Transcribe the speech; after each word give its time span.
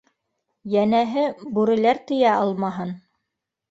Йәнәһе, 0.77 1.27
бүреләр 1.59 2.03
тейә 2.11 2.35
алмаһын! 2.43 3.01